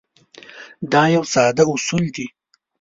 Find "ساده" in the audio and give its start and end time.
1.33-1.63